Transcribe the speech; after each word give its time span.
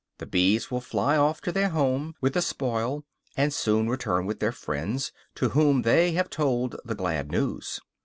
The 0.17 0.25
bees 0.25 0.71
will 0.71 0.81
fly 0.81 1.15
off 1.15 1.41
to 1.41 1.51
their 1.51 1.69
home 1.69 2.15
with 2.21 2.33
the 2.33 2.41
spoil, 2.41 3.03
and 3.37 3.53
soon 3.53 3.87
return 3.87 4.25
with 4.25 4.39
their 4.39 4.51
friends, 4.51 5.11
to 5.35 5.49
whom 5.49 5.83
they 5.83 6.13
have 6.13 6.31
told 6.31 6.75
the 6.83 6.95
glad 6.95 7.31
news. 7.31 7.79